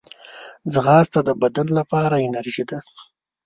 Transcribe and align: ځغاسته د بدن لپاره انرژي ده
ځغاسته 0.73 1.19
د 1.27 1.29
بدن 1.41 1.67
لپاره 1.79 2.23
انرژي 2.25 2.63
ده 2.69 2.79